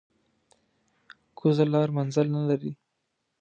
کوږه 1.37 1.65
لار 1.73 1.89
منزل 1.97 2.27
نه 2.35 2.41
لري 2.49 2.71